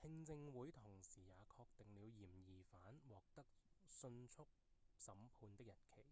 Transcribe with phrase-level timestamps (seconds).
[0.00, 3.44] 聽證會同時也確定了嫌疑犯獲得
[3.88, 4.46] 訊速
[4.96, 6.04] 審判的日期